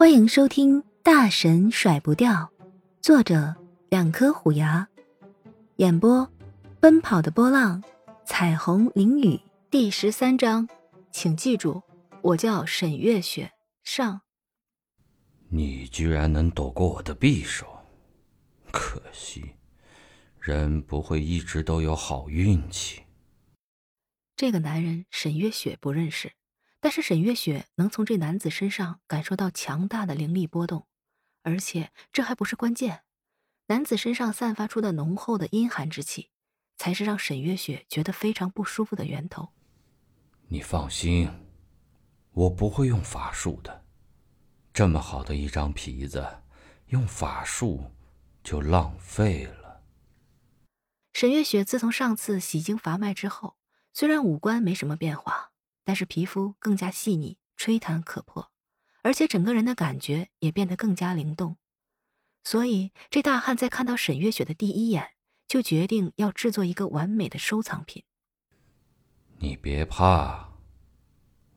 [0.00, 2.32] 欢迎收听《大神甩不掉》，
[3.02, 3.54] 作者
[3.90, 4.88] 两颗虎牙，
[5.76, 6.26] 演播
[6.80, 7.84] 奔跑的波浪，
[8.24, 9.38] 彩虹淋雨
[9.70, 10.66] 第十三章，
[11.12, 11.82] 请记住，
[12.22, 13.52] 我叫沈月雪。
[13.84, 14.22] 上，
[15.50, 17.66] 你居然能躲过我的匕首，
[18.72, 19.54] 可惜，
[20.40, 23.02] 人不会一直都有好运气。
[24.34, 26.32] 这个男人沈月雪不认识。
[26.80, 30.86] 但是沈月雪能从这男子身上感受到强大的灵力波动，
[31.42, 33.02] 而且这还不是关键，
[33.66, 36.30] 男子身上散发出的浓厚的阴寒之气，
[36.78, 39.50] 才是让沈月雪觉得非常不舒服的源头。
[40.48, 41.30] 你放心，
[42.32, 43.84] 我不会用法术的。
[44.72, 46.42] 这么好的一张皮子，
[46.86, 47.92] 用法术
[48.42, 49.82] 就浪费了。
[51.12, 53.56] 沈月雪自从上次洗经伐脉之后，
[53.92, 55.49] 虽然五官没什么变化。
[55.90, 58.52] 但是皮肤更加细腻，吹弹可破，
[59.02, 61.56] 而且整个人的感觉也变得更加灵动。
[62.44, 65.14] 所以，这大汉在看到沈月雪的第一眼，
[65.48, 68.04] 就决定要制作一个完美的收藏品。
[69.40, 70.50] 你别怕，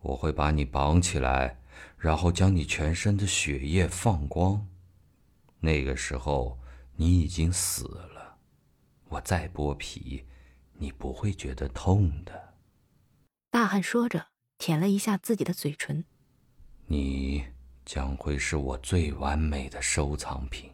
[0.02, 1.60] 我会把你绑起来，
[1.96, 4.68] 然后将你全身的血液放光。
[5.60, 6.58] 那个时候，
[6.96, 8.40] 你已经死了。
[9.10, 10.26] 我再剥皮，
[10.80, 12.53] 你不会觉得痛的。
[13.54, 16.06] 大汉说着，舔了一下自己的嘴唇。
[16.88, 17.46] 你
[17.86, 20.72] 将会是我最完美的收藏品，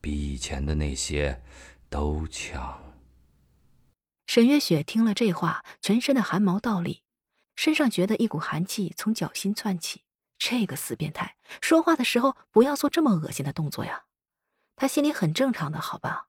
[0.00, 1.42] 比以前的那些
[1.88, 2.80] 都强。
[4.28, 7.02] 沈月雪听了这话，全身的汗毛倒立，
[7.56, 10.04] 身上觉得一股寒气从脚心窜起。
[10.38, 14.04] 这个死变态，说话的时候不要做这么恶心的动作呀！
[14.76, 16.28] 他心里很正常的，好吧？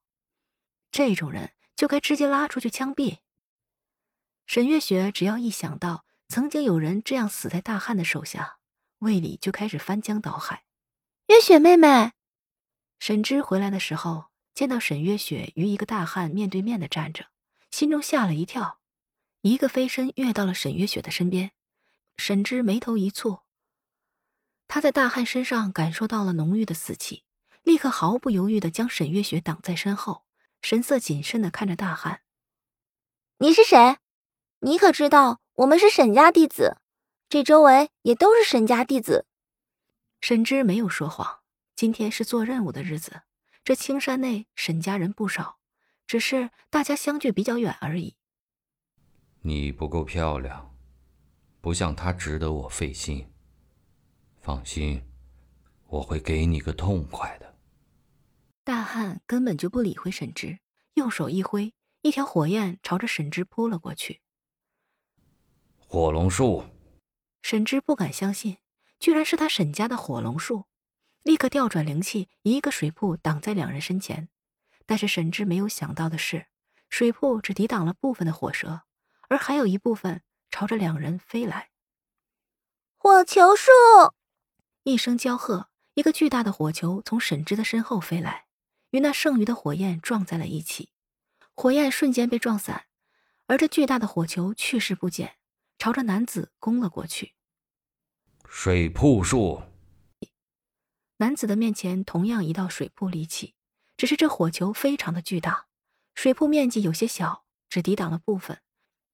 [0.91, 3.19] 这种人就该直接拉出去枪毙。
[4.53, 8.57] 沈月雪只要一想到曾经有人这样死在大汉的手下，
[8.99, 10.66] 胃里就开始翻江倒海。
[11.27, 12.11] 月雪妹妹，
[12.99, 17.27] 沈芝回来的时候，见到沈月雪与一个大汉面对面的站着，
[17.69, 18.81] 心中吓了一跳，
[19.39, 21.51] 一个飞身跃到了沈月雪的身边。
[22.18, 23.44] 沈芝眉头一蹙，
[24.68, 27.23] 他在大汉身上感受到了浓郁的死气，
[27.63, 30.25] 立刻毫不犹豫的将沈月雪挡在身后，
[30.62, 32.23] 神色谨慎的看着大汉
[33.39, 33.95] ：“你是谁？”
[34.63, 36.77] 你可知道，我们是沈家弟子，
[37.27, 39.25] 这周围也都是沈家弟子。
[40.19, 41.39] 沈之没有说谎，
[41.75, 43.23] 今天是做任务的日子。
[43.63, 45.57] 这青山内沈家人不少，
[46.05, 48.17] 只是大家相距比较远而已。
[49.41, 50.75] 你不够漂亮，
[51.59, 53.33] 不像他值得我费心。
[54.41, 55.03] 放心，
[55.88, 57.57] 我会给你个痛快的。
[58.63, 60.59] 大汉根本就不理会沈之，
[60.94, 61.73] 右手一挥，
[62.03, 64.21] 一条火焰朝着沈之扑了过去。
[65.94, 66.63] 火龙树，
[67.41, 68.59] 沈之不敢相信，
[68.97, 70.63] 居然是他沈家的火龙树，
[71.22, 74.30] 立刻调转灵气，一个水瀑挡在两人身前。
[74.85, 76.46] 但是沈之没有想到的是，
[76.90, 78.84] 水瀑只抵挡了部分的火舌，
[79.28, 81.72] 而还有一部分朝着两人飞来。
[82.96, 83.69] 火球术！
[84.84, 88.46] 一声娇喝，一个巨大的火球从沈之的身后飞来，
[88.91, 90.94] 与那剩余的火焰撞在了一起，
[91.53, 92.85] 火焰瞬间被撞散，
[93.47, 95.35] 而这巨大的火球去势不减。
[95.81, 97.34] 朝着男子攻了过去。
[98.47, 99.64] 水瀑术。
[101.18, 103.56] 男子的面前同样一道水瀑立起，
[103.97, 105.66] 只是这火球非常的巨大，
[106.14, 108.62] 水瀑面积有些小，只抵挡了部分，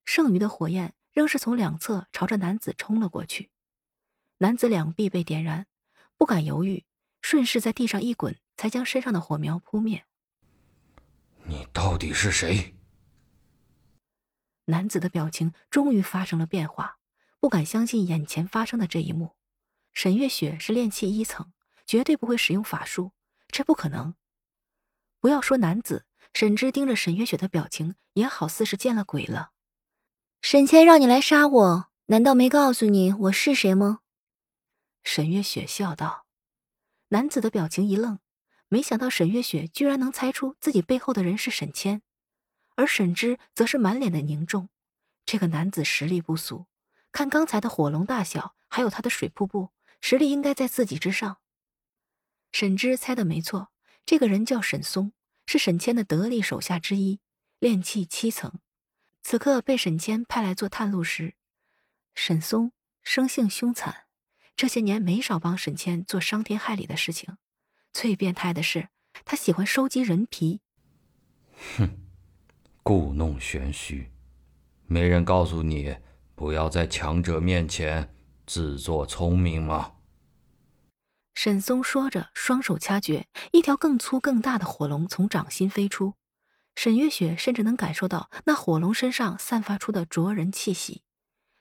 [0.04, 3.50] 剩余的火焰仍是从两侧朝着男子冲了过去。
[4.40, 5.68] 男子两臂被点燃，
[6.18, 6.84] 不敢犹豫，
[7.22, 10.06] 顺势在地上一滚，才将身上的火苗扑灭。
[11.46, 12.74] 你到底是谁？
[14.70, 16.98] 男子的表情终于发生了变化，
[17.40, 19.36] 不敢相信眼前发生的这一幕。
[19.94, 21.52] 沈月雪是炼气一层，
[21.86, 23.14] 绝对不会使用法术，
[23.48, 24.16] 这不可能。
[25.20, 29.52] 不要说男子，沈之盯着沈月雪的表情，也好似是见了鬼了。
[30.42, 34.02] 沈谦让你来杀我，难道没告诉你我是谁吗？
[35.04, 36.26] 沈月雪笑道。
[37.10, 38.20] 男子的表情一愣，
[38.68, 42.02] 没想到沈月雪居然能猜出自己背后的人是沈谦。
[42.78, 44.70] 而沈之则是满脸的凝重，
[45.26, 46.68] 这个男子实力不俗，
[47.12, 51.40] 看刚才的火龙大小，还有他的水瀑布，实力应该在自己之上。
[52.52, 53.72] 沈之猜的没错，
[54.06, 55.12] 这个人叫沈松，
[55.48, 57.20] 是沈谦的得力手下之一，
[57.58, 58.60] 炼气七层，
[59.24, 61.34] 此刻被沈谦派来做探路师。
[62.14, 62.72] 沈松
[63.04, 64.06] 生性凶残，
[64.56, 67.38] 这些年没少帮沈谦做伤天害理的事情，
[67.92, 68.90] 最变态的是，
[69.26, 70.62] 他喜欢收集人皮。
[71.76, 72.07] 哼。
[72.88, 74.10] 故弄玄虚，
[74.86, 75.98] 没人告诉你
[76.36, 79.96] 不要在强者面前自作聪明吗？
[81.36, 86.14] 沈松说着，双手掐诀，一条更粗更大的火龙从掌心飞出。
[86.76, 91.04] 沈月雪甚至能感受到那火龙身上散发出的灼人气息。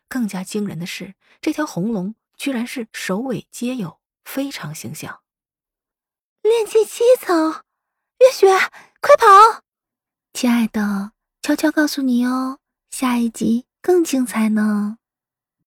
[0.09, 5.23] 更加惊人的是，这条红龙居然是首尾皆有，非常形象。
[6.43, 7.65] 炼气七层，
[8.21, 8.47] 月雪，
[9.01, 9.65] 快跑！
[10.33, 11.11] 亲爱的，
[11.47, 12.59] 悄悄告诉你哦，
[12.91, 14.99] 下一集更精彩呢。